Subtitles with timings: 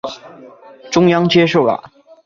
[0.91, 1.91] 中央接受了。